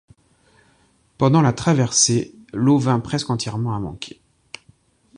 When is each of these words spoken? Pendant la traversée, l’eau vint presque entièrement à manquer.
Pendant 1.19 1.43
la 1.43 1.53
traversée, 1.53 2.33
l’eau 2.53 2.79
vint 2.79 2.99
presque 2.99 3.29
entièrement 3.29 3.75
à 3.75 3.79
manquer. 3.79 4.19